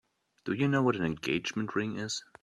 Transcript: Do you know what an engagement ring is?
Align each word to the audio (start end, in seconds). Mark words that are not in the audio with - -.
Do 0.45 0.53
you 0.53 0.67
know 0.67 0.81
what 0.81 0.95
an 0.95 1.03
engagement 1.05 1.75
ring 1.75 1.99
is? 1.99 2.23